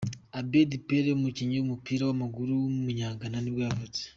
Abédi 0.39 0.77
Pelé, 0.87 1.09
umukinnyi 1.13 1.55
w’umupira 1.57 2.03
w’amaguru 2.05 2.51
w’umunyagana 2.61 3.37
nibwo 3.41 3.61
yavutse. 3.67 4.01